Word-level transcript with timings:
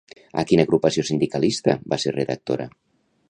A 0.43 0.43
quina 0.51 0.63
agrupació 0.67 1.05
sindicalista 1.09 1.77
va 1.93 2.01
ser 2.05 2.17
redactora? 2.17 2.67